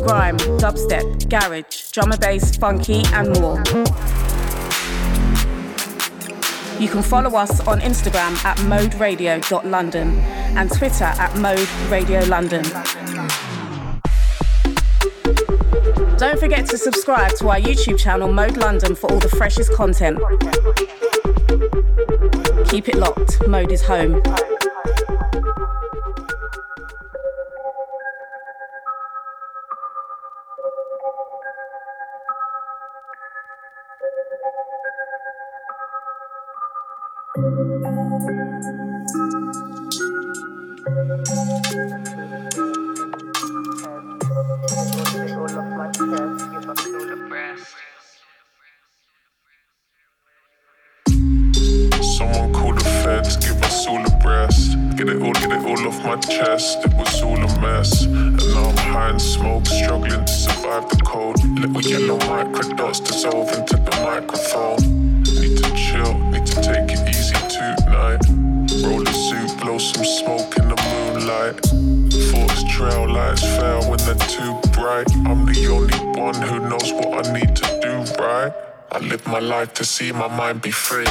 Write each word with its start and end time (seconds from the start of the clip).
grime, 0.00 0.36
dubstep, 0.58 1.28
garage, 1.28 1.90
drum 1.90 2.12
and 2.12 2.20
bass, 2.20 2.56
funky, 2.56 3.02
and 3.12 3.38
more. 3.40 3.58
You 6.80 6.88
can 6.88 7.02
follow 7.02 7.36
us 7.36 7.60
on 7.66 7.80
Instagram 7.80 8.42
at 8.44 8.56
moderadio.london 8.58 10.18
and 10.18 10.70
Twitter 10.72 11.04
at 11.04 11.30
moderadiolondon. 11.32 12.64
Don't 16.18 16.38
forget 16.38 16.66
to 16.66 16.78
subscribe 16.78 17.34
to 17.36 17.48
our 17.48 17.60
YouTube 17.60 17.98
channel 17.98 18.32
Mode 18.32 18.56
London 18.56 18.94
for 18.94 19.10
all 19.10 19.18
the 19.18 19.28
freshest 19.28 19.72
content. 19.72 20.18
Keep 22.68 22.88
it 22.88 22.96
locked, 22.96 23.46
Mode 23.46 23.72
is 23.72 23.82
home. 23.82 24.22
Life 79.70 79.74
to 79.74 79.84
see 79.84 80.12
my 80.12 80.28
mind 80.28 80.62
be 80.62 80.70
free. 80.70 81.04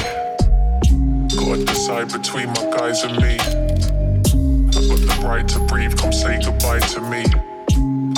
Gotta 1.36 1.64
decide 1.64 2.12
between 2.12 2.48
my 2.48 2.70
guys 2.76 3.02
and 3.04 3.16
me. 3.16 3.38
I 3.38 4.80
got 4.88 5.00
the 5.08 5.22
right 5.24 5.48
to 5.48 5.58
breathe, 5.60 5.96
come 5.96 6.12
say 6.12 6.38
goodbye 6.44 6.80
to 6.94 7.00
me. 7.00 7.24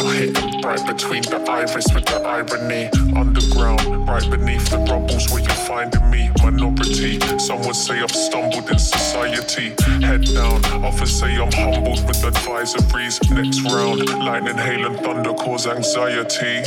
I 0.05 0.15
hit 0.15 0.35
them 0.35 0.61
right 0.63 0.85
between 0.87 1.23
the 1.23 1.45
iris 1.49 1.87
with 1.95 2.07
the 2.07 2.21
irony. 2.25 2.91
Underground, 3.15 4.09
right 4.09 4.29
beneath 4.31 4.69
the 4.71 4.79
rubbles 4.91 5.31
where 5.31 5.43
you're 5.43 5.65
finding 5.69 6.11
me. 6.11 6.31
Minority, 6.43 7.21
some 7.39 7.63
would 7.67 7.77
say 7.77 8.01
I've 8.01 8.11
stumbled 8.11 8.69
in 8.71 8.79
society. 8.79 9.75
Head 10.05 10.25
down, 10.35 10.65
others 10.85 11.21
say 11.21 11.37
I'm 11.37 11.53
humbled 11.53 12.05
with 12.07 12.23
advisories. 12.23 13.17
Next 13.31 13.61
round, 13.73 14.09
lightning, 14.19 14.59
hail, 14.59 14.87
and 14.87 14.99
thunder 15.01 15.35
cause 15.35 15.67
anxiety. 15.67 16.63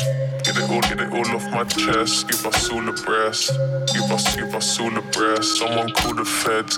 Get 0.55 0.63
it 0.63 0.71
all, 0.71 0.81
get 0.81 1.01
it 1.01 1.11
all 1.11 1.35
off 1.35 1.51
my 1.51 1.65
chest. 1.65 2.29
Give 2.29 2.45
us 2.45 2.69
all 2.69 2.87
a 2.87 2.93
breast. 2.93 3.51
Give 3.91 4.09
us, 4.09 4.35
give 4.37 4.55
us 4.55 4.79
all 4.79 4.97
a 4.97 5.01
breast. 5.01 5.57
Someone 5.57 5.91
call 5.91 6.13
the 6.13 6.23
feds. 6.23 6.77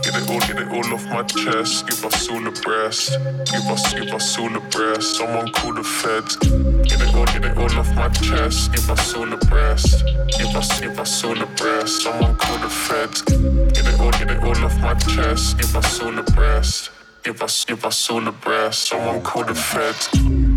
Get 0.00 0.16
it 0.16 0.30
all, 0.30 0.40
get 0.40 0.56
it 0.56 0.68
all 0.68 0.94
off 0.94 1.04
my 1.08 1.22
chest. 1.24 1.86
Give 1.86 2.06
us 2.06 2.26
all 2.30 2.46
a 2.46 2.50
breast. 2.50 3.18
Give 3.52 3.66
us, 3.68 3.92
give 3.92 4.14
us 4.14 4.38
all 4.38 4.56
a 4.56 4.60
breast. 4.70 5.16
Someone 5.16 5.52
call 5.52 5.74
the 5.74 5.84
feds. 5.84 6.36
Get 6.36 7.02
it 7.02 7.14
all, 7.14 7.26
get 7.26 7.44
it 7.44 7.58
all 7.58 7.78
off 7.78 7.94
my 7.94 8.08
chest. 8.08 8.72
Give 8.72 8.90
us 8.90 9.14
all 9.14 9.30
a 9.30 9.36
breast. 9.36 10.04
Give 10.38 10.56
us, 10.56 10.80
give 10.80 10.98
us 10.98 11.24
all 11.24 11.42
a 11.42 11.46
breast. 11.46 12.02
Someone 12.02 12.34
call 12.36 12.58
the 12.58 12.70
feds. 12.70 13.20
Get 13.20 13.86
it 13.86 14.00
all, 14.00 14.10
get 14.12 14.30
it 14.30 14.42
all 14.42 14.64
off 14.64 14.80
my 14.80 14.94
chest. 14.94 15.58
Give 15.58 15.76
us 15.76 16.00
all 16.00 16.18
a 16.18 16.22
breast. 16.22 16.90
Give 17.24 17.42
us, 17.42 17.66
give 17.66 17.84
us 17.84 18.08
all 18.08 18.26
a 18.26 18.32
breast. 18.32 18.88
Someone 18.88 19.20
call 19.20 19.44
the 19.44 19.54
feds. 19.54 20.47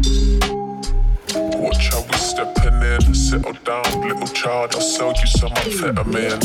Watch 1.61 1.89
how 1.89 2.01
we 2.01 2.13
stepping 2.13 2.81
in. 2.81 3.13
Settle 3.13 3.53
down, 3.63 3.83
little 4.01 4.25
child. 4.25 4.73
I'll 4.73 4.81
sell 4.81 5.13
you 5.13 5.27
some 5.27 5.51
amphetamine. 5.51 6.41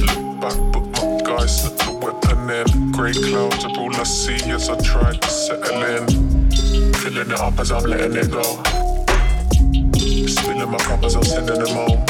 Look 0.00 0.40
back, 0.40 0.58
but 0.72 0.84
my 0.90 1.20
guys 1.22 1.62
slip 1.62 1.78
the 1.78 1.92
weapon 2.02 2.50
in. 2.50 2.90
Grey 2.90 3.12
clouds 3.12 3.64
are 3.64 3.78
all 3.78 3.94
I 3.94 4.02
see 4.02 4.50
as 4.50 4.68
I 4.68 4.76
try 4.80 5.12
to 5.12 5.28
settle 5.28 5.84
in. 5.84 6.50
Filling 6.94 7.30
it 7.30 7.40
up 7.40 7.56
as 7.60 7.70
I'm 7.70 7.84
letting 7.84 8.16
it 8.16 8.32
go. 8.32 8.42
Spilling 10.26 10.70
my 10.72 10.78
cup 10.78 11.04
as 11.04 11.14
I'm 11.14 11.22
sending 11.22 11.62
them 11.62 11.68
home. 11.68 12.04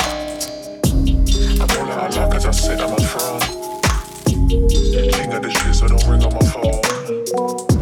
I 1.60 1.66
roll 1.76 1.92
out 1.92 2.08
of 2.08 2.16
luck 2.16 2.34
as 2.34 2.46
I 2.46 2.50
sit 2.50 2.80
on 2.80 2.92
my 2.92 2.96
throne. 2.96 3.40
King 4.48 5.32
of 5.34 5.42
the 5.42 5.50
shit, 5.50 5.74
so 5.74 5.86
don't 5.86 6.08
ring 6.08 6.24
on 6.24 6.32
my 6.32 6.40
phone. 6.48 7.81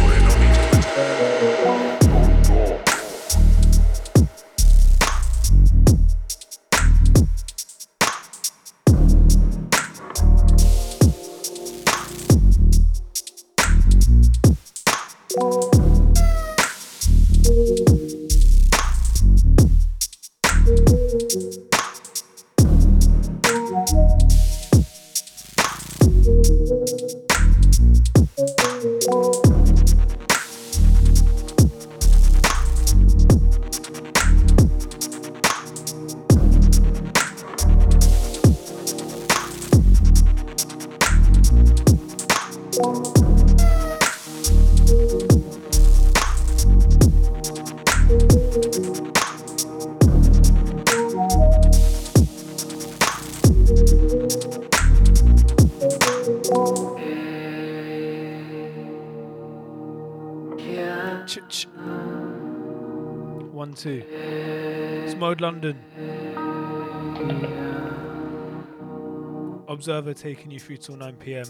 Ob-Server 69.81 70.13
taking 70.13 70.51
you 70.51 70.59
through 70.59 70.77
till 70.77 70.95
9 70.95 71.15
pm. 71.15 71.45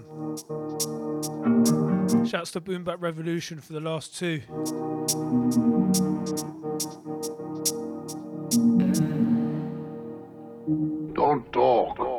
Shouts 2.25 2.51
to 2.51 2.62
Boom 2.62 2.86
Bap 2.86 3.01
Revolution 3.01 3.60
for 3.60 3.74
the 3.74 3.81
last 3.81 4.18
two. 4.18 4.39
Don't 11.13 11.51
talk. 11.51 12.10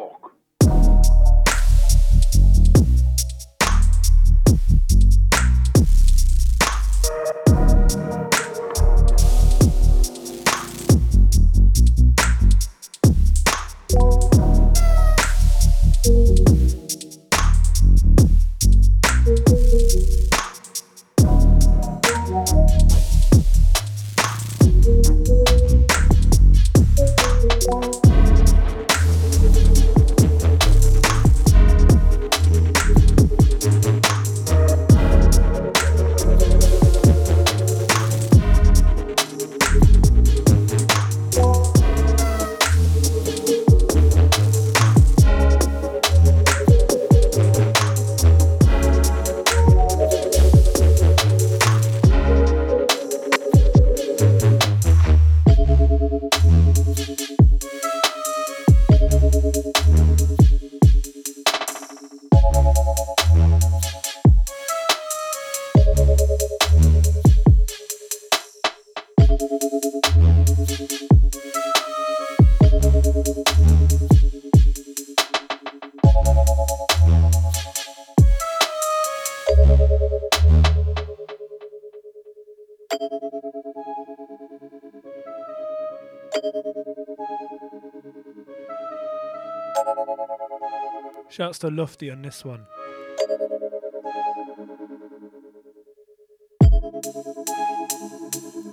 Shouts 91.31 91.59
to 91.61 91.69
Lofty 91.71 92.11
on 92.11 92.23
this 92.23 92.45
one. 92.45 92.67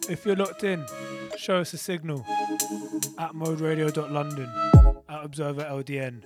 If 0.09 0.25
you're 0.25 0.35
locked 0.35 0.63
in, 0.63 0.85
show 1.37 1.57
us 1.57 1.73
a 1.73 1.77
signal 1.77 2.25
at 3.17 3.31
moderadio.london 3.33 4.49
at 5.07 5.25
Observer 5.25 5.63
LDN. 5.63 6.23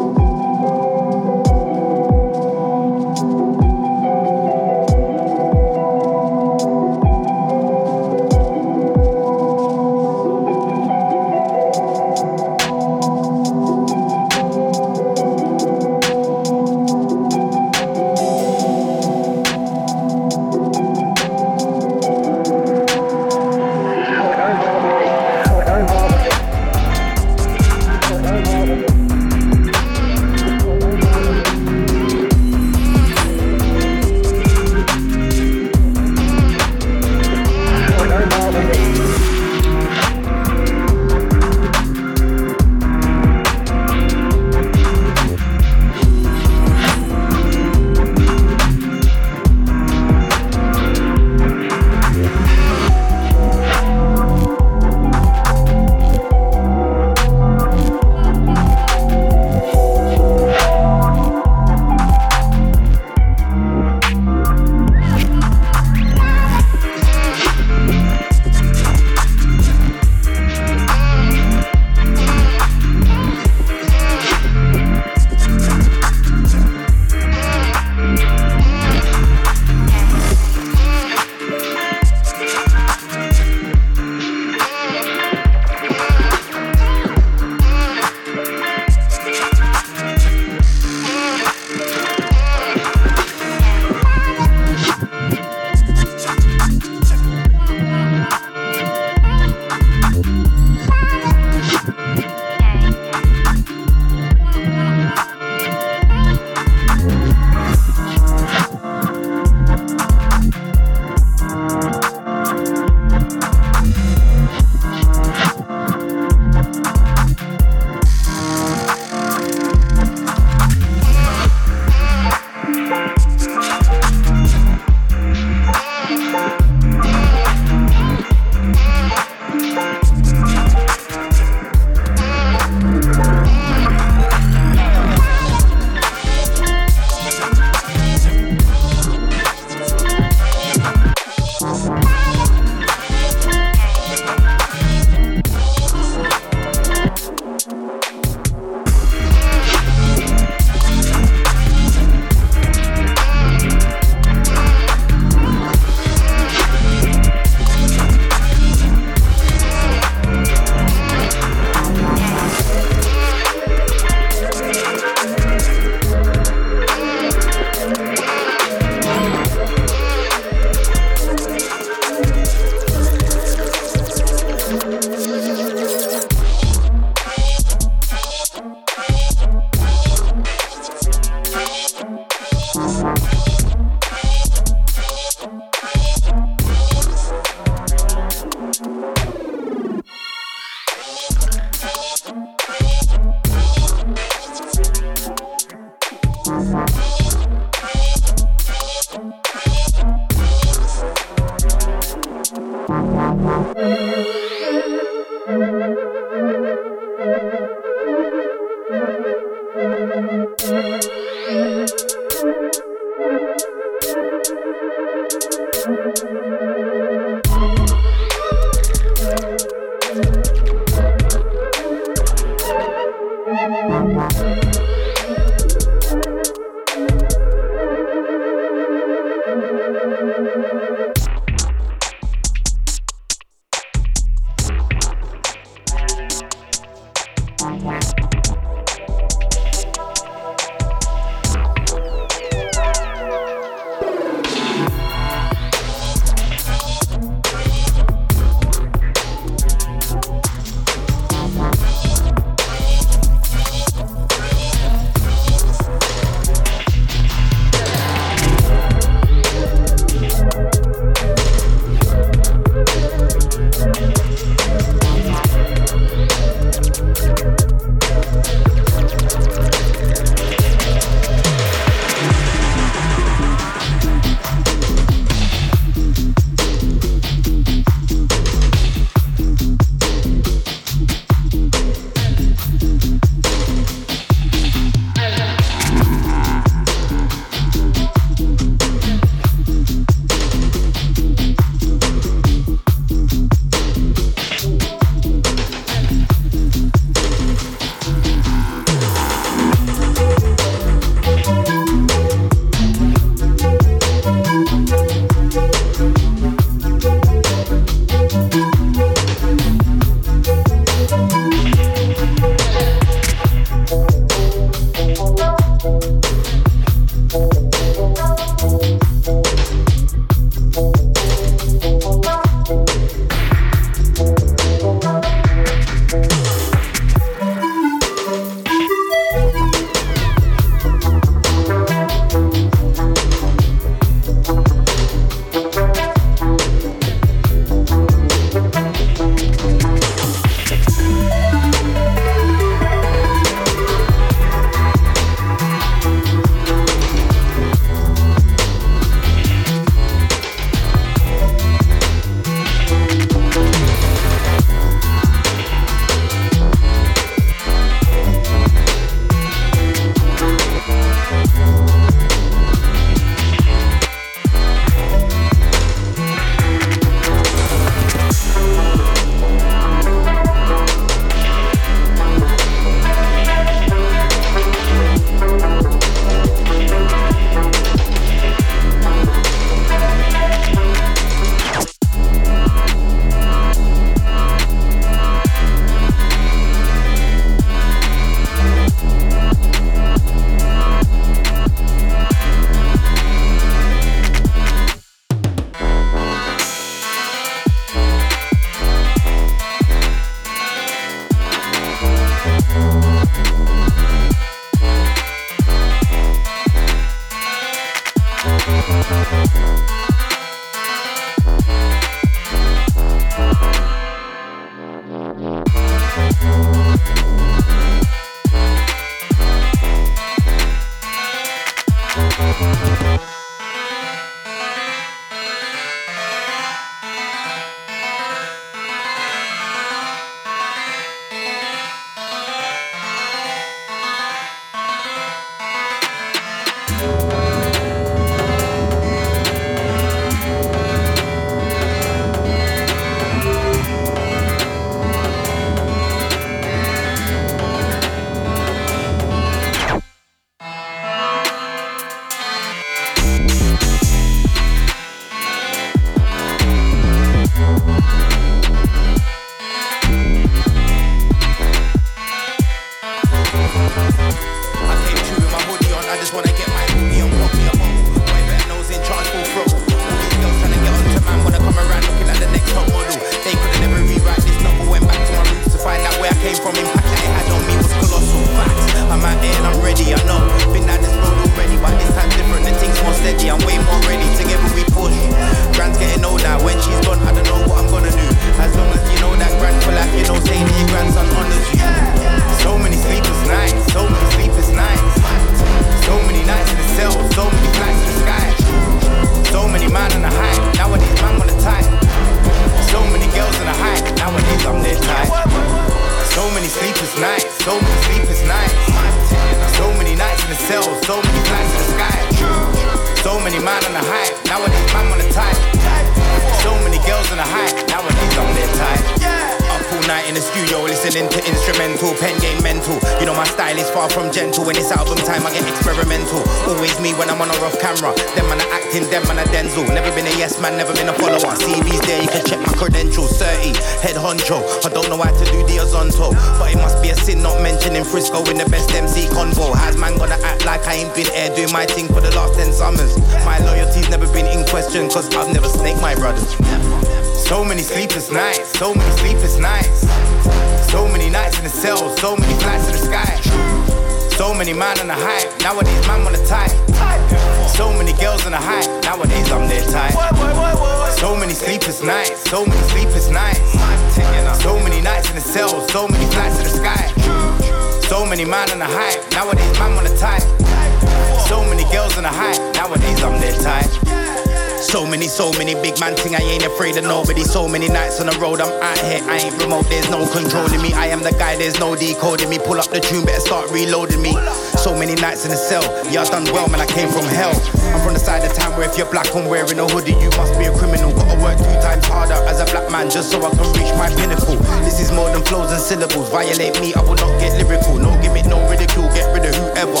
Man 576.08 576.16
thing, 576.16 576.34
I 576.34 576.40
ain't 576.40 576.64
afraid 576.64 576.96
of 576.96 577.04
nobody. 577.04 577.44
So 577.44 577.68
many 577.68 577.86
nights 577.86 578.18
on 578.18 578.32
the 578.32 578.36
road, 578.40 578.64
I'm 578.64 578.72
out 578.80 578.96
here, 579.04 579.20
I 579.28 579.44
ain't 579.44 579.52
remote, 579.60 579.84
there's 579.92 580.08
no 580.08 580.24
controlling 580.24 580.80
me. 580.80 580.96
I 580.96 581.12
am 581.12 581.20
the 581.20 581.36
guy, 581.36 581.56
there's 581.60 581.78
no 581.78 581.92
decoding 581.94 582.48
me. 582.48 582.56
Pull 582.56 582.80
up 582.80 582.88
the 582.88 582.96
tune, 582.96 583.26
better 583.28 583.44
start 583.44 583.68
reloading 583.70 584.22
me. 584.22 584.32
So 584.80 584.96
many 584.96 585.20
nights 585.20 585.44
in 585.44 585.50
the 585.52 585.60
cell, 585.60 585.84
I 585.84 586.24
done 586.32 586.48
well, 586.48 586.64
man, 586.72 586.80
I 586.80 586.86
came 586.86 587.12
from 587.12 587.28
hell. 587.28 587.52
I'm 587.92 588.00
from 588.00 588.16
the 588.16 588.24
side 588.24 588.40
of 588.40 588.56
town 588.56 588.72
where 588.80 588.88
if 588.88 588.96
you're 588.96 589.10
black 589.12 589.28
and 589.36 589.50
wearing 589.52 589.76
a 589.76 589.84
hoodie, 589.84 590.16
you 590.16 590.32
must 590.40 590.56
be 590.56 590.64
a 590.64 590.72
criminal. 590.72 591.12
Gotta 591.12 591.36
work 591.44 591.60
two 591.60 591.76
times 591.84 592.08
harder 592.08 592.40
as 592.48 592.56
a 592.56 592.64
black 592.72 592.88
man 592.88 593.10
just 593.10 593.28
so 593.28 593.44
I 593.44 593.52
can 593.52 593.68
reach 593.76 593.92
my 594.00 594.08
pinnacle. 594.16 594.56
This 594.88 595.04
is 595.04 595.12
more 595.12 595.28
than 595.28 595.44
flows 595.44 595.72
and 595.76 595.80
syllables. 595.80 596.32
Violate 596.32 596.80
me, 596.80 596.96
I 596.96 597.04
will 597.04 597.20
not 597.20 597.36
get 597.36 597.52
lyrical. 597.60 598.00
No 598.00 598.16
gimmick, 598.24 598.48
no 598.48 598.56
ridicule, 598.64 599.12
get 599.12 599.28
rid 599.36 599.44
of 599.44 599.52
whoever. 599.60 600.00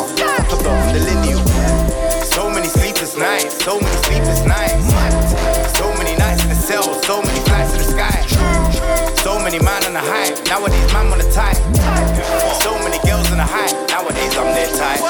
About 0.56 0.88
the 0.88 1.04
lineal. 1.04 1.44
So 2.24 2.48
many 2.48 2.68
sleepless 2.68 3.14
nights, 3.14 3.60
so 3.62 3.76
many 3.76 3.96
sleepless 4.08 4.40
nights. 4.46 4.67
Many 9.50 9.64
man 9.64 9.82
on 9.86 9.94
the 9.94 10.00
high, 10.00 10.28
nowadays 10.44 10.92
man 10.92 11.08
on 11.08 11.16
the 11.16 11.24
tie. 11.32 11.56
So 12.60 12.76
many 12.84 13.00
girls 13.08 13.32
in 13.32 13.38
the 13.40 13.48
high, 13.48 13.72
nowadays 13.88 14.36
I'm 14.36 14.52
their 14.52 14.68
type. 14.76 15.00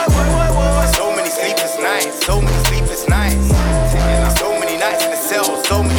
So 0.95 1.11
many 1.11 1.29
sleepless 1.29 1.75
nights, 1.83 2.25
so 2.25 2.41
many 2.41 2.55
sleepless 2.71 3.09
nights. 3.09 3.51
So 4.39 4.55
many 4.55 4.79
nights 4.79 5.03
in 5.03 5.11
the 5.11 5.17
cell, 5.17 5.59
so 5.65 5.83
many 5.83 5.98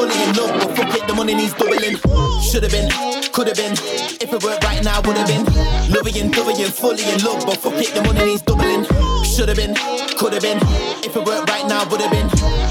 fully 0.00 0.22
in 0.22 0.36
love, 0.36 0.52
but 0.60 0.76
fuck 0.76 0.96
it, 0.96 1.06
the 1.06 1.14
money 1.14 1.34
needs 1.34 1.52
doubling. 1.52 1.96
Should've 2.40 2.70
been, 2.70 2.88
could've 3.32 3.56
been. 3.56 3.72
If 4.20 4.32
it 4.32 4.42
worked 4.42 4.64
right 4.64 4.82
now, 4.82 5.02
would've 5.02 5.26
been. 5.26 5.44
Loving 5.92 6.16
and 6.16 6.32
doing 6.32 6.72
fully 6.72 7.04
in 7.04 7.20
love, 7.22 7.44
but 7.44 7.58
fuck 7.58 7.74
it, 7.76 7.92
the 7.94 8.02
money 8.02 8.24
needs 8.24 8.42
doubling. 8.42 8.84
Should've 9.24 9.56
been, 9.56 9.74
could've 10.16 10.40
been. 10.40 10.58
If 11.04 11.16
it 11.16 11.24
worked 11.24 11.50
right 11.50 11.66
now, 11.68 11.84
would've 11.90 12.10
been. 12.10 12.28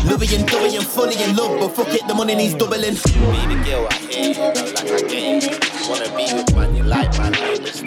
Loving 0.09 0.33
and 0.33 0.47
doing 0.47 0.81
fully 0.81 1.21
in 1.21 1.35
love, 1.35 1.59
but 1.59 1.69
fuck 1.69 1.93
it, 1.93 2.07
the 2.07 2.15
money 2.15 2.35
needs 2.35 2.55
doubling. 2.55 2.95
The 2.95 3.61
girl 3.65 3.87
I 3.89 3.93
hate, 4.09 4.37
like 4.73 4.89
I 4.89 5.01
get 5.07 5.89
Wanna 5.89 6.09
be 6.17 6.33
with 6.33 6.48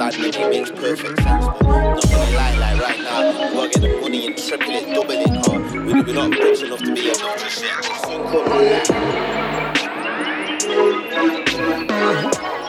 Me, 0.03 0.09
it 0.09 0.51
makes 0.51 0.71
perfect 0.73 1.23
sense. 1.23 1.47
But 1.47 1.63
not 1.63 2.03
gonna 2.03 2.31
lie, 2.33 2.57
like 2.59 2.81
right 2.81 3.01
now, 3.01 3.31
we 3.31 3.55
gotta 3.55 3.69
get 3.69 3.81
the 3.83 4.01
money 4.01 4.27
and 4.27 4.37
triple 4.37 4.71
it, 4.71 4.93
double 4.93 5.13
it, 5.13 5.29
huh? 5.31 5.61
We, 5.73 5.79
we're 6.03 6.13
not 6.13 6.31
rich 6.37 6.63
enough 6.65 6.81
to 6.81 6.93
be 6.93 7.03
to 7.03 7.15
share 7.49 7.81
this. 7.81 8.01
Come 8.03 8.27
on, 12.03 12.62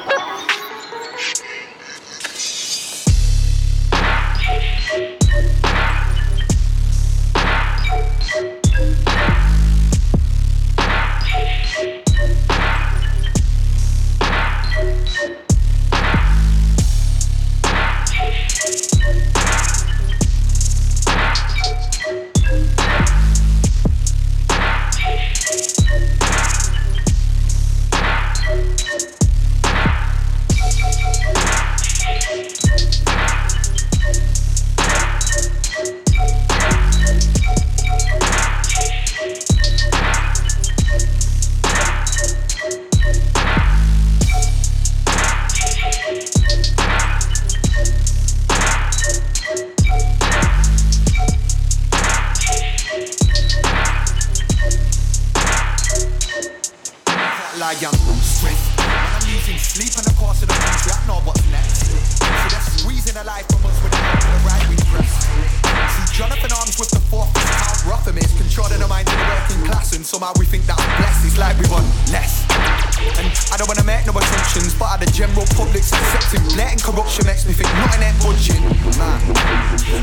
And 73.64 73.80
I 73.80 73.86
make 73.88 74.06
no 74.06 74.14
attentions, 74.14 74.76
but 74.76 75.00
the 75.00 75.08
general 75.08 75.48
public's 75.56 75.94
accepting 75.94 76.44
blatant 76.52 76.84
corruption 76.84 77.26
makes 77.26 77.48
me 77.48 77.54
think 77.54 77.72
nothing 77.80 78.04
ain't 78.04 78.20
budging. 78.20 78.60
Man. 79.00 79.20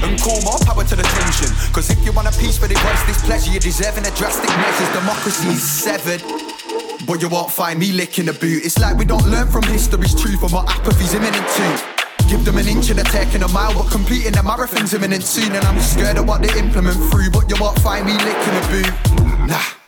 And 0.01 0.17
call 0.17 0.41
more 0.43 0.59
power 0.65 0.83
to 0.83 0.97
the 0.97 1.05
tension. 1.05 1.53
Cause 1.71 1.91
if 1.91 2.01
you 2.05 2.13
want 2.13 2.27
a 2.27 2.35
peace 2.41 2.57
for 2.57 2.67
the 2.67 2.75
voice 2.81 3.05
displeasure, 3.05 3.53
you're 3.53 3.61
deserving 3.61 4.07
of 4.07 4.15
drastic 4.17 4.49
measures. 4.49 4.91
Democracy 4.97 5.49
is 5.53 5.63
severed. 5.63 6.25
But 7.07 7.21
you 7.21 7.29
won't 7.29 7.51
find 7.51 7.79
me 7.79 7.93
licking 7.93 8.27
the 8.27 8.33
boot. 8.33 8.65
It's 8.65 8.79
like 8.79 8.97
we 8.97 9.05
don't 9.05 9.27
learn 9.29 9.49
from 9.49 9.63
history's 9.65 10.15
truth 10.17 10.43
and 10.43 10.53
what 10.53 10.65
apathy's 10.69 11.13
imminent 11.13 11.47
too. 11.53 11.75
Give 12.29 12.45
them 12.45 12.57
an 12.57 12.67
inch 12.67 12.89
and 12.91 12.99
they're 12.99 13.13
taking 13.13 13.43
a 13.43 13.49
mile, 13.49 13.75
but 13.75 13.91
completing 13.91 14.33
the 14.33 14.43
marathon's 14.43 14.95
imminent 14.95 15.25
soon. 15.25 15.53
And 15.53 15.65
I'm 15.65 15.81
scared 15.81 16.17
of 16.17 16.27
what 16.27 16.41
they 16.41 16.53
implement 16.59 16.97
through, 17.13 17.31
but 17.31 17.51
you 17.51 17.57
won't 17.61 17.79
find 17.81 18.07
me 18.07 18.15
licking 18.15 18.57
a 18.57 18.65
boot. 18.73 18.95
Nah. 19.49 19.81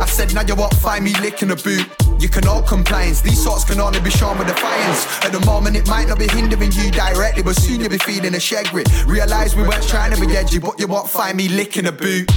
I 0.00 0.06
said 0.06 0.32
now 0.34 0.42
you 0.42 0.54
won't 0.54 0.74
find 0.74 1.04
me 1.04 1.12
licking 1.20 1.50
a 1.50 1.56
boot. 1.56 1.86
You 2.22 2.28
can 2.28 2.46
all 2.46 2.62
compliance, 2.62 3.20
these 3.20 3.42
sorts 3.42 3.64
can 3.64 3.80
only 3.80 3.98
be 3.98 4.10
shown 4.10 4.38
with 4.38 4.46
defiance. 4.46 5.06
At 5.24 5.32
the 5.32 5.44
moment 5.44 5.74
it 5.74 5.88
might 5.88 6.06
not 6.06 6.20
be 6.20 6.28
hindering 6.28 6.70
you 6.70 6.88
directly, 6.92 7.42
but 7.42 7.56
soon 7.56 7.80
you'll 7.80 7.90
be 7.90 7.98
feeling 7.98 8.32
a 8.36 8.38
shag 8.38 8.68
grit. 8.68 8.88
Realize 9.06 9.56
we 9.56 9.64
weren't 9.64 9.82
trying 9.88 10.14
to 10.14 10.20
be 10.24 10.36
edgy, 10.36 10.60
but 10.60 10.78
you 10.78 10.86
won't 10.86 11.08
find 11.08 11.36
me 11.36 11.48
licking 11.48 11.86
a 11.86 11.90
boot. 11.90 12.30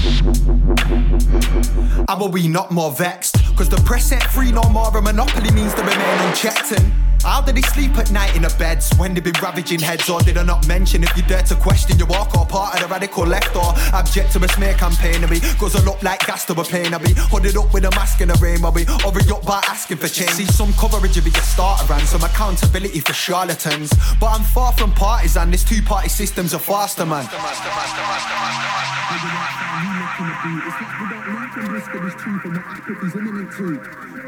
How 2.09 2.19
are 2.19 2.29
we 2.29 2.47
not 2.47 2.71
more 2.71 2.91
vexed? 2.93 3.35
Cause 3.55 3.69
the 3.69 3.79
press 3.85 4.11
ain't 4.11 4.23
free 4.23 4.51
no 4.51 4.63
more, 4.63 4.89
a 4.97 4.99
monopoly 5.03 5.51
means 5.51 5.75
to 5.75 5.81
remain 5.81 6.19
unchecked. 6.29 6.71
And 6.71 6.91
how 7.25 7.41
did 7.41 7.55
they 7.55 7.61
sleep 7.61 7.97
at 7.97 8.11
night 8.11 8.35
in 8.35 8.43
the 8.43 8.55
beds 8.59 8.93
when 8.97 9.13
they 9.13 9.19
been 9.19 9.33
ravaging 9.41 9.79
heads? 9.79 10.07
Or 10.09 10.21
did 10.21 10.37
I 10.37 10.43
not 10.43 10.67
mention 10.67 11.03
if 11.03 11.17
you 11.17 11.23
dare 11.23 11.41
to 11.43 11.55
question 11.55 11.97
your 11.97 12.07
walk 12.07 12.37
or 12.37 12.45
part 12.45 12.75
of 12.75 12.81
the 12.81 12.87
radical 12.87 13.25
left 13.25 13.55
or 13.55 13.73
abject 13.93 14.31
to 14.33 14.43
a 14.43 14.47
smear 14.47 14.73
campaign 14.75 15.23
of 15.23 15.31
me? 15.31 15.39
Guzzle 15.59 15.89
up 15.89 16.03
like 16.03 16.25
gas 16.27 16.45
to 16.45 16.53
a 16.53 16.63
plane 16.63 16.93
of 16.93 17.01
me, 17.01 17.13
hooded 17.15 17.57
up 17.57 17.73
with 17.73 17.85
a 17.85 17.91
mask 17.91 18.21
and 18.21 18.29
a 18.31 18.35
rain 18.35 18.63
of 18.63 18.75
me, 18.75 18.85
hurry 18.85 19.25
up 19.33 19.43
by 19.43 19.59
asking 19.67 19.97
for 19.97 20.07
change. 20.07 20.31
See 20.31 20.45
some 20.45 20.71
coverage 20.73 21.17
of 21.17 21.25
your 21.25 21.33
starter 21.41 21.91
and 21.93 22.07
some 22.07 22.23
accountability 22.23 22.99
for 22.99 23.13
charlatans. 23.13 23.91
But 24.19 24.27
I'm 24.27 24.43
far 24.43 24.71
from 24.73 24.93
partisan, 24.93 25.49
this 25.49 25.63
two 25.63 25.81
party 25.81 26.09
system's 26.09 26.53
a 26.53 26.59
faster 26.59 27.05
man. 27.05 27.27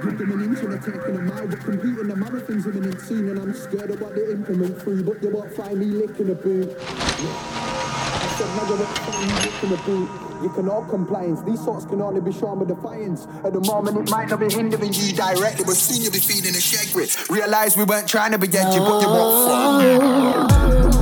Give 0.01 0.17
them 0.17 0.31
an 0.31 0.41
a 0.43 1.21
mile, 1.21 1.47
but 1.47 1.59
competing 1.59 2.07
the 2.07 2.15
marathon's 2.15 2.65
soon, 2.95 3.29
and 3.29 3.39
I'm 3.39 3.53
scared 3.53 3.99
what 3.99 4.15
they 4.15 4.31
implement 4.31 4.81
through, 4.81 5.03
but 5.03 5.21
you 5.21 5.29
won't 5.29 5.51
find 5.53 5.79
me 5.79 5.85
licking 5.85 6.29
a 6.29 6.35
boot. 6.35 6.75
I 6.79 8.35
said, 8.37 8.47
no, 8.55 8.63
you 8.67 8.75
won't 8.79 8.97
find 8.99 9.27
me 9.27 9.33
licking 9.43 9.73
a 9.73 9.77
boot. 9.83 10.09
You 10.43 10.49
can 10.49 10.69
all 10.69 10.85
compliance, 10.85 11.41
these 11.41 11.63
sorts 11.63 11.85
can 11.85 12.01
only 12.01 12.21
be 12.21 12.31
shown 12.31 12.59
with 12.59 12.67
defiance. 12.67 13.25
At 13.43 13.53
the 13.53 13.61
moment, 13.61 13.97
it 13.97 14.11
might 14.11 14.29
not 14.29 14.39
be 14.39 14.53
hindering 14.53 14.93
you 14.93 15.13
directly, 15.13 15.65
but 15.65 15.75
soon 15.75 16.03
you'll 16.03 16.11
be 16.11 16.19
feeding 16.19 16.53
a 16.55 16.61
shag 16.61 16.93
grit. 16.93 17.27
Realize 17.29 17.75
we 17.75 17.85
weren't 17.85 18.07
trying 18.07 18.31
to 18.33 18.37
be 18.37 18.47
edgy, 18.47 18.77
but 18.77 19.01
you 19.01 19.09
won't 19.09 19.49
find 19.49 21.01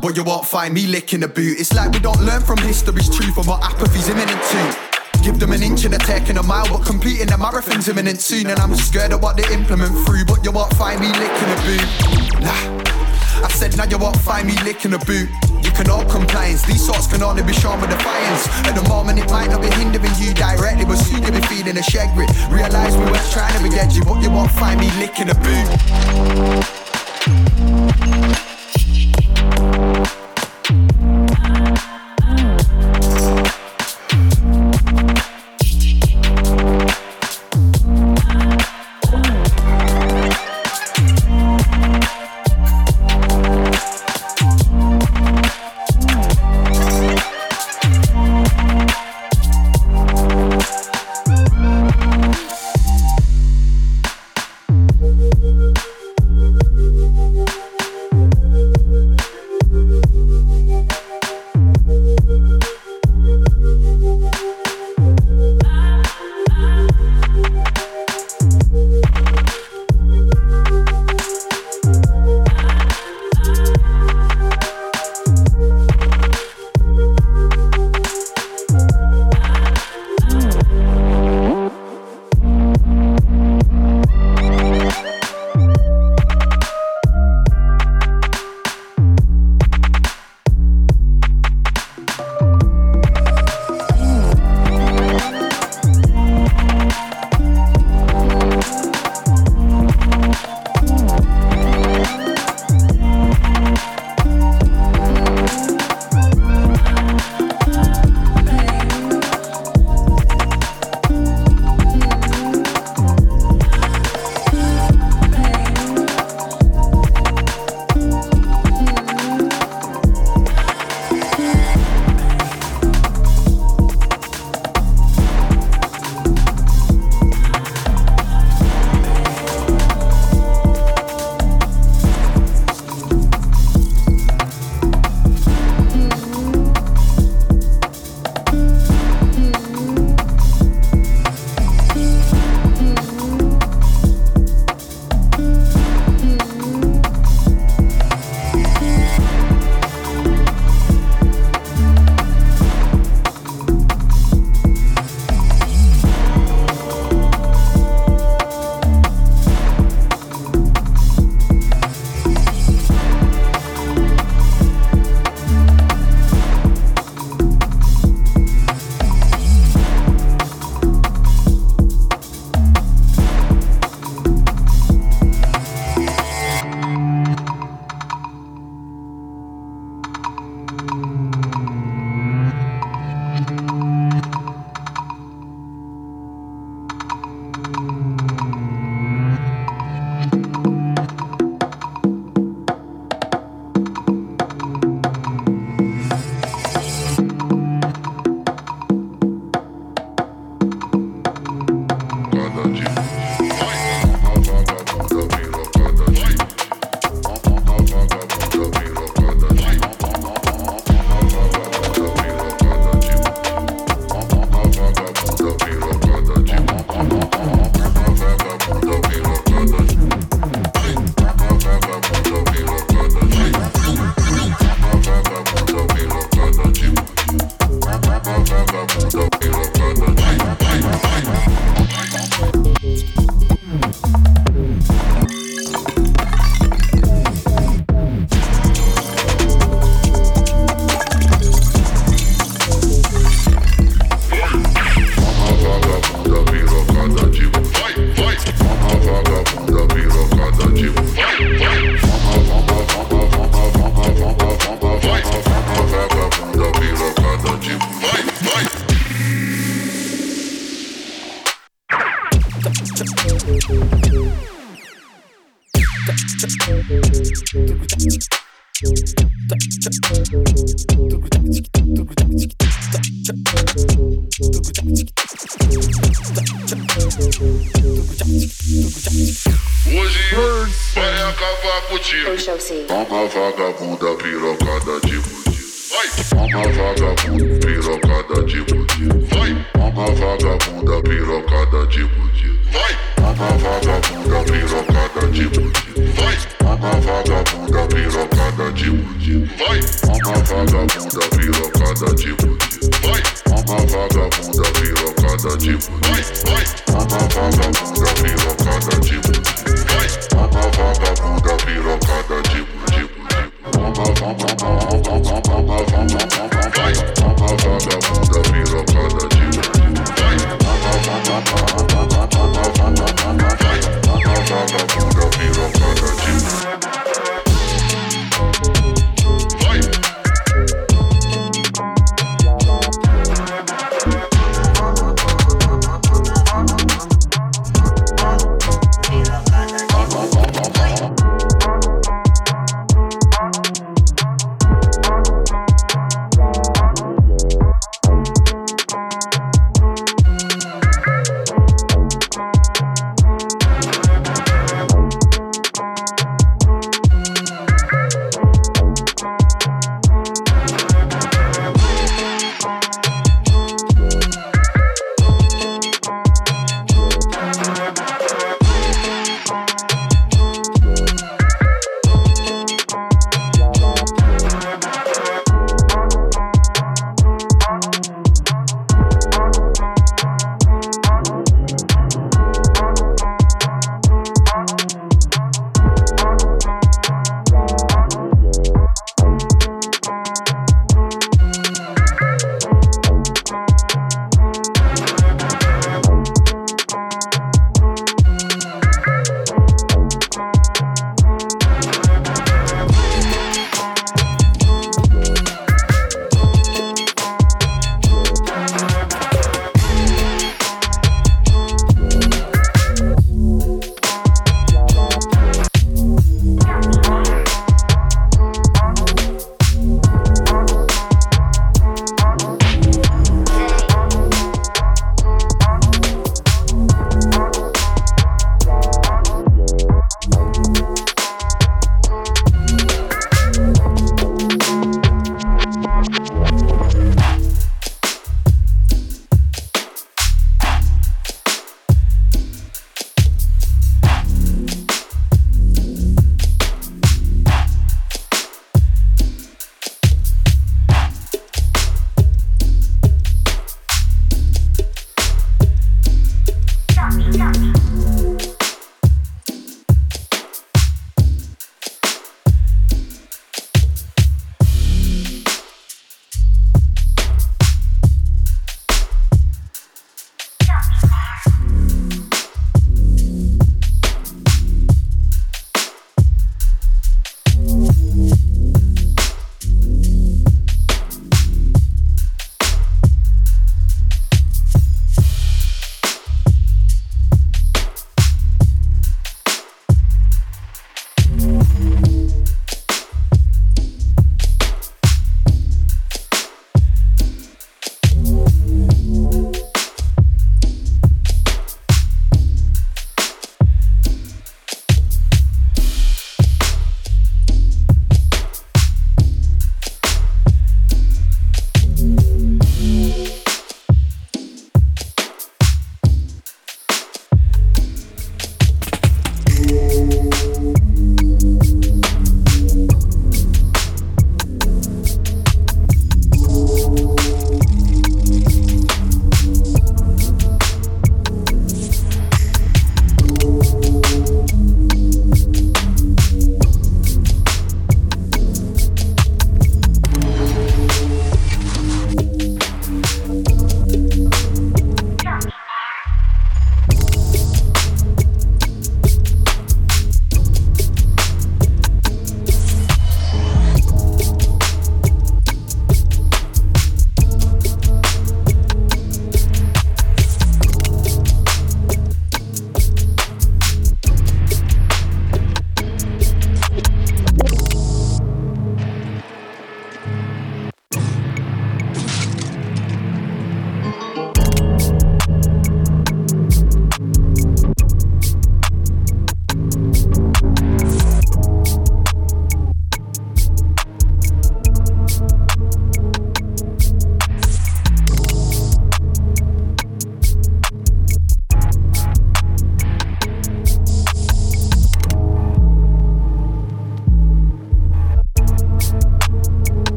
But 0.00 0.16
you 0.16 0.24
won't 0.24 0.46
find 0.46 0.72
me 0.72 0.86
licking 0.86 1.22
a 1.24 1.28
boot. 1.28 1.60
It's 1.60 1.74
like 1.74 1.92
we 1.92 1.98
don't 1.98 2.22
learn 2.22 2.40
from 2.40 2.56
history's 2.58 3.14
truth 3.14 3.36
and 3.36 3.46
what 3.46 3.62
apathy's 3.62 4.08
imminent 4.08 4.42
to. 4.42 4.95
Give 5.26 5.40
them 5.40 5.50
an 5.50 5.60
inch 5.60 5.84
and 5.84 5.92
they're 5.92 5.98
taking 5.98 6.38
a 6.38 6.42
mile, 6.44 6.68
but 6.68 6.86
completing 6.86 7.26
the 7.26 7.36
marathon's 7.36 7.88
imminent 7.88 8.20
soon. 8.20 8.46
And 8.46 8.60
I'm 8.60 8.76
scared 8.76 9.12
of 9.12 9.20
what 9.20 9.36
they 9.36 9.42
implement 9.52 9.90
through, 10.06 10.24
but 10.24 10.44
you 10.44 10.52
won't 10.52 10.72
find 10.74 11.00
me 11.00 11.08
licking 11.08 11.50
a 11.50 11.56
boot. 11.66 11.82
Nah. 12.46 12.54
I 13.42 13.48
said 13.50 13.76
now 13.76 13.86
you 13.90 13.98
won't 13.98 14.16
find 14.18 14.46
me 14.46 14.54
licking 14.62 14.94
a 14.94 15.00
boot. 15.00 15.28
You 15.64 15.72
can 15.72 15.90
all 15.90 16.04
compliance, 16.04 16.62
these 16.62 16.86
sorts 16.86 17.08
can 17.08 17.24
only 17.24 17.42
be 17.42 17.52
shown 17.54 17.80
with 17.80 17.90
defiance. 17.90 18.46
At 18.70 18.76
the 18.80 18.88
moment 18.88 19.18
it 19.18 19.28
might 19.28 19.50
not 19.50 19.62
be 19.62 19.66
hindering 19.66 20.14
you 20.16 20.32
directly, 20.32 20.84
but 20.84 20.94
soon 20.94 21.24
you'll 21.24 21.32
be 21.32 21.40
feeding 21.50 21.76
a 21.76 21.82
shag. 21.82 22.16
Realize 22.48 22.96
we 22.96 23.02
weren't 23.06 23.30
trying 23.32 23.52
to 23.58 23.68
be 23.68 23.74
edgy, 23.74 24.02
but 24.06 24.22
you 24.22 24.30
won't 24.30 24.52
find 24.52 24.78
me 24.78 24.88
licking 25.02 25.28
a 25.28 25.34
boot. 25.34 25.66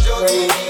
jogging. 0.00 0.65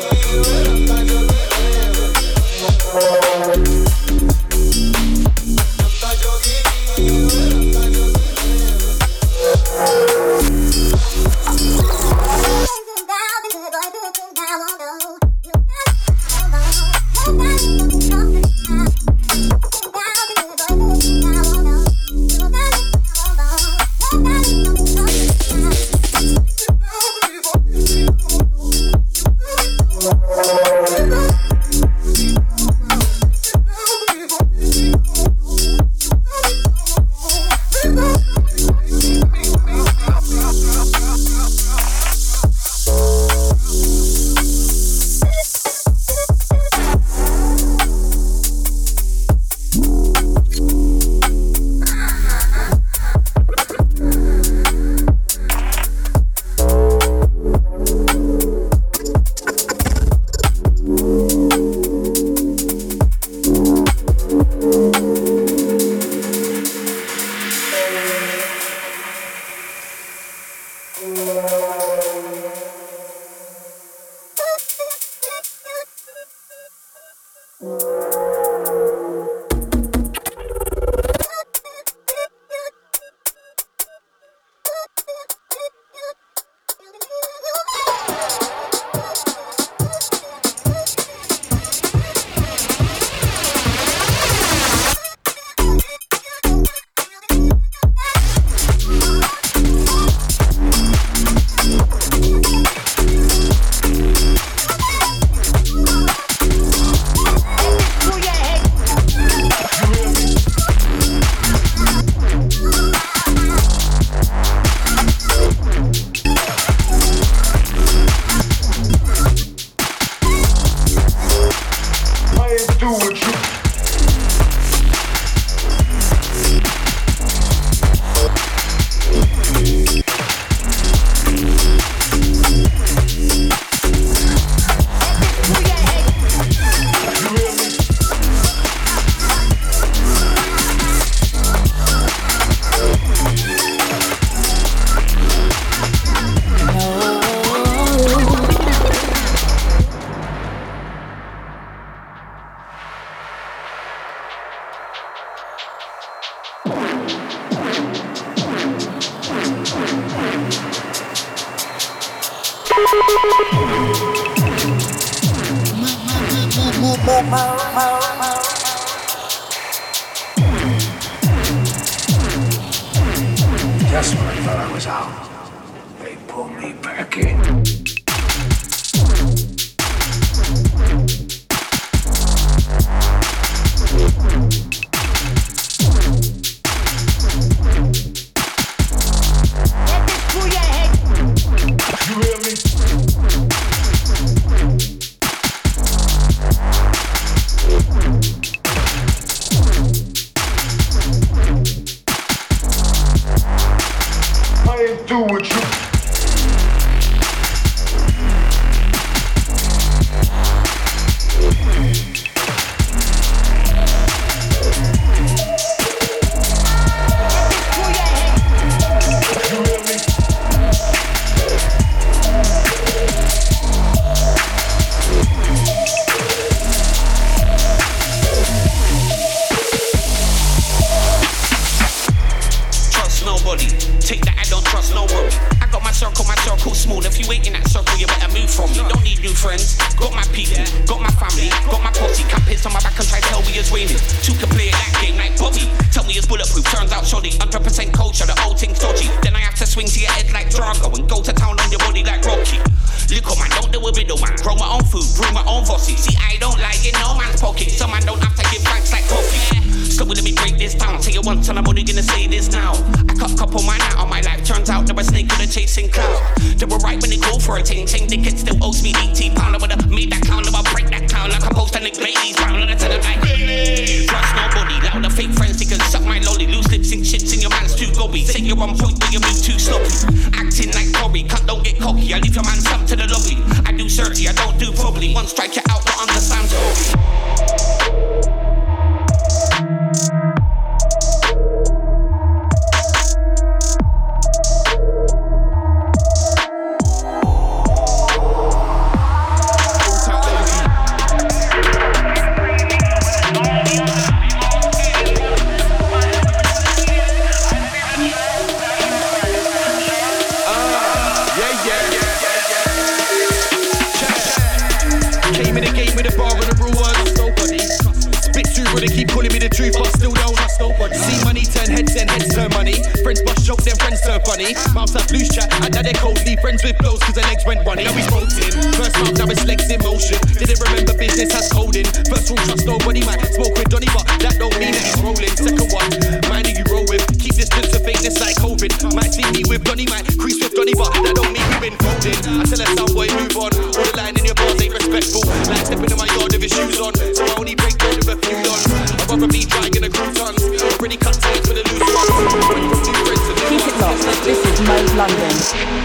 hold 176.37 176.55
me 176.61 176.75
back 176.75 177.17
in. 177.17 177.86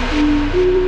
London. 0.01 0.80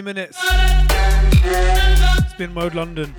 20 0.00 0.14
minutes. 0.14 0.38
It's 1.42 2.34
been 2.34 2.54
Mode 2.54 2.74
London. 2.74 3.14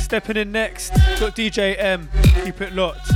Stepping 0.00 0.36
in 0.36 0.52
next, 0.52 0.90
got 1.18 1.34
DJ 1.34 1.76
M. 1.78 2.08
Keep 2.44 2.60
it 2.60 2.72
locked. 2.72 3.15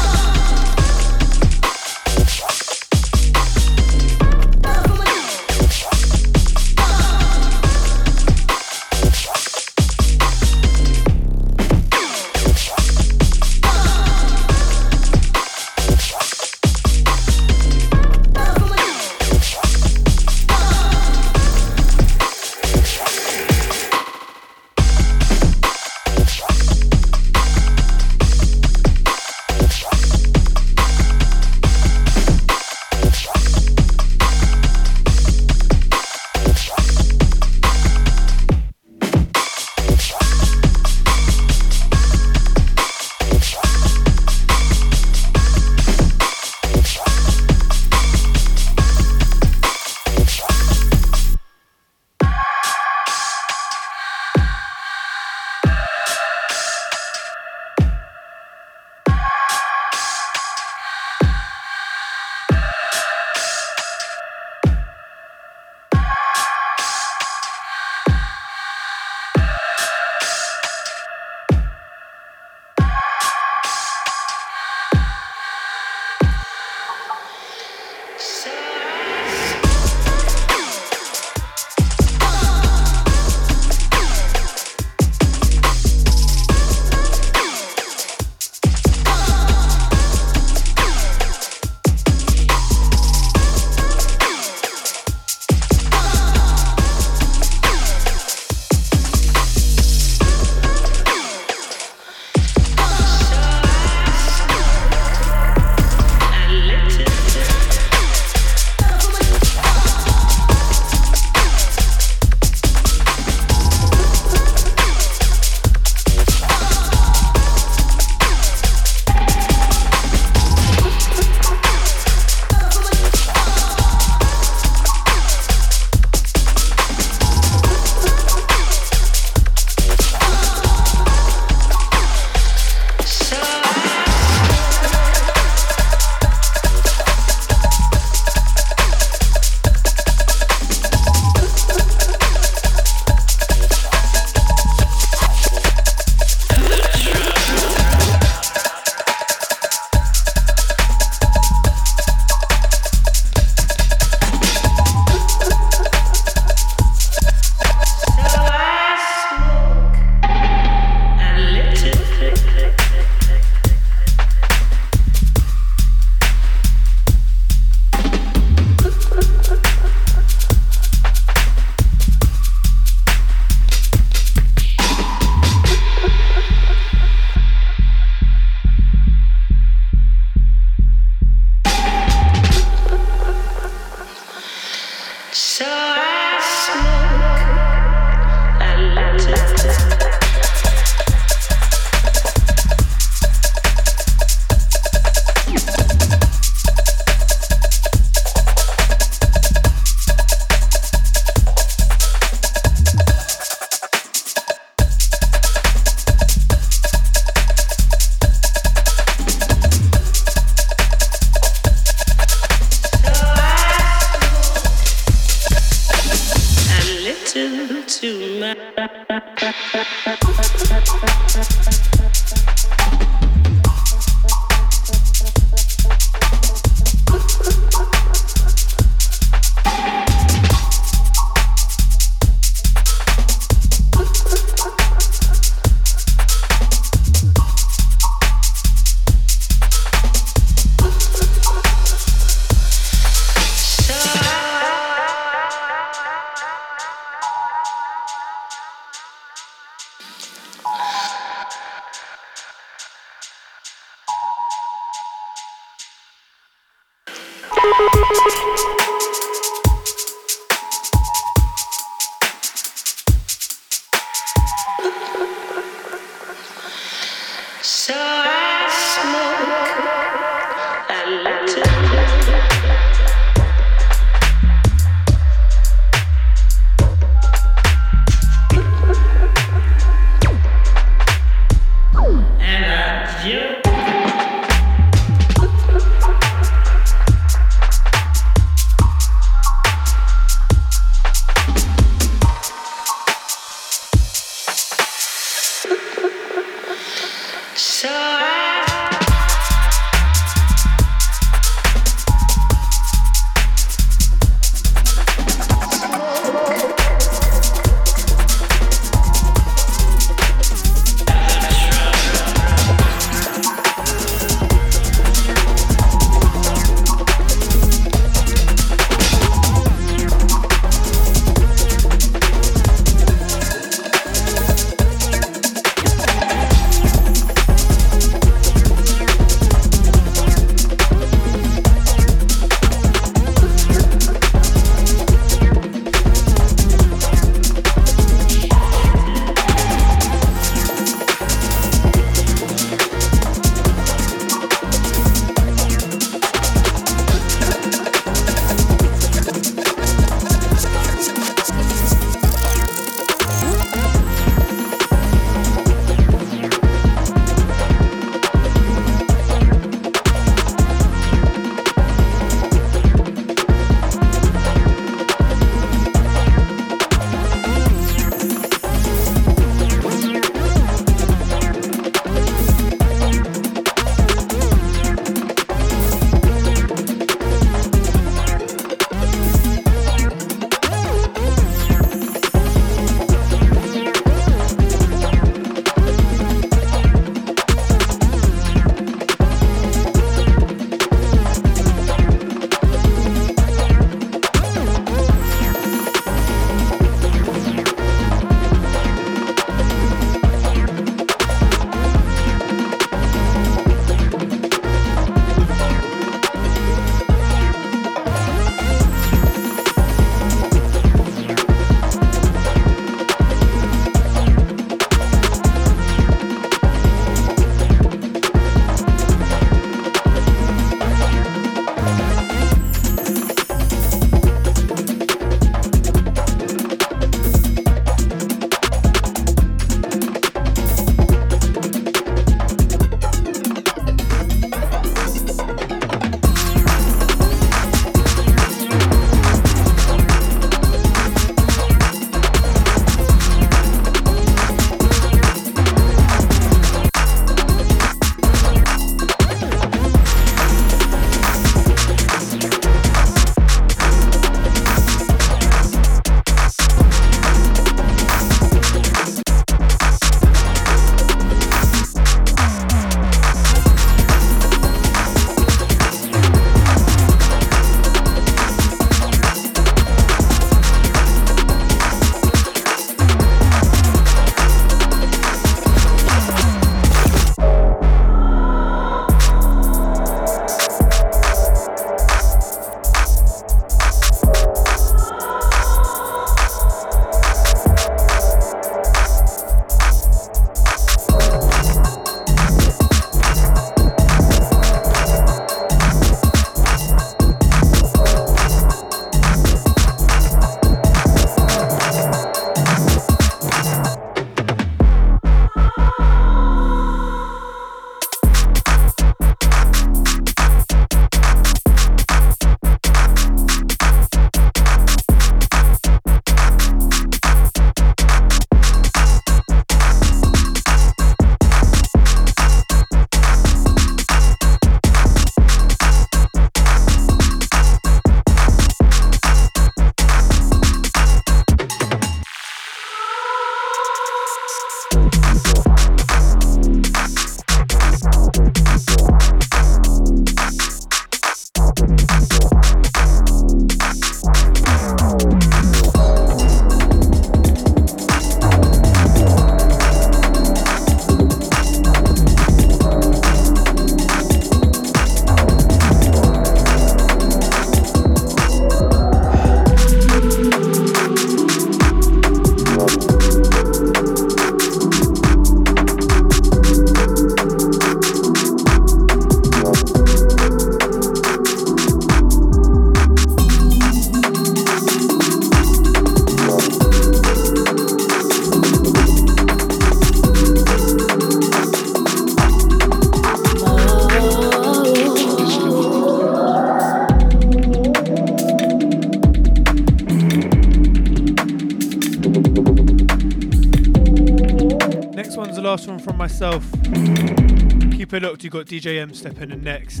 Keep 598.40 598.54
it 598.54 598.56
locked, 598.56 598.72
you 598.72 598.80
got 598.80 598.84
DJ 598.84 599.00
M 599.00 599.12
stepping 599.12 599.50
in 599.50 599.62
next. 599.62 600.00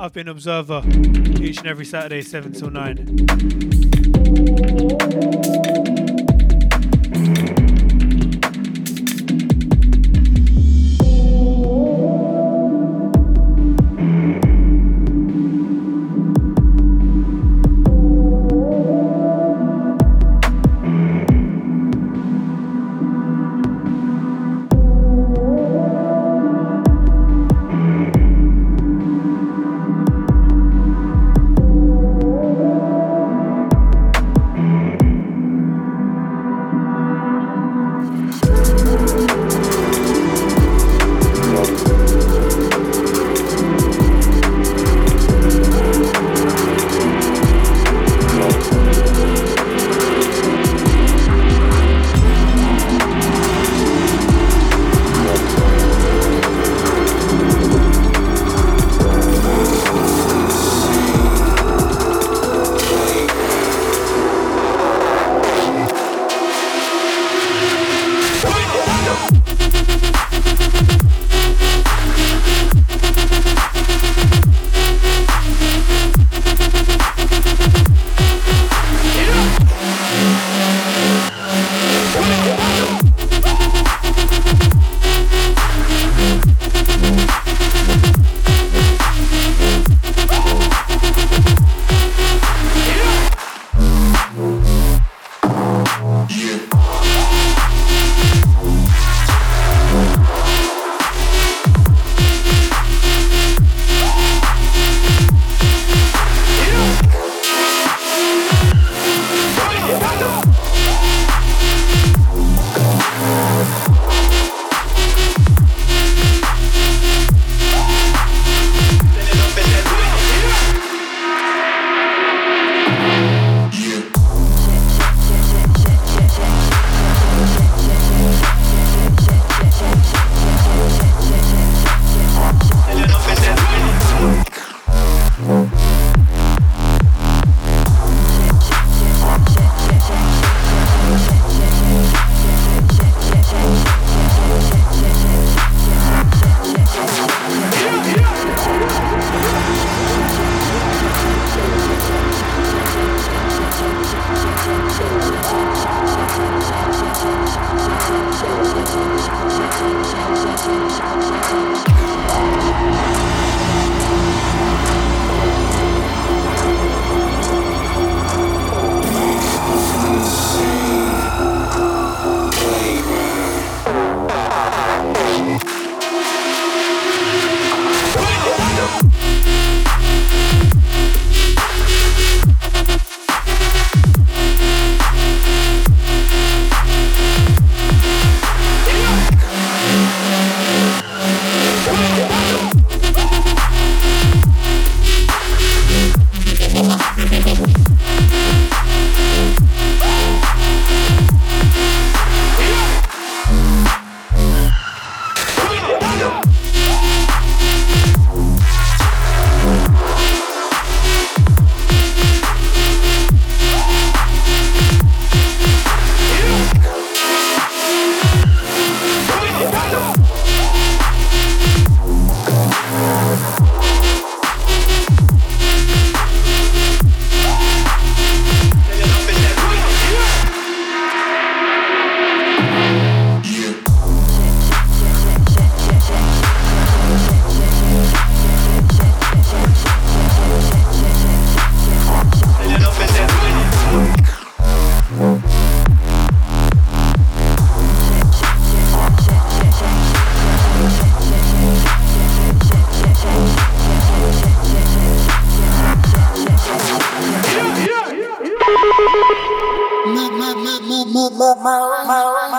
I've 0.00 0.14
been 0.14 0.30
Ob-Server 0.30 0.82
each 1.42 1.58
and 1.58 1.66
every 1.66 1.84
Saturday, 1.84 2.22
7 2.22 2.52
till 2.52 2.70
9. 2.70 2.96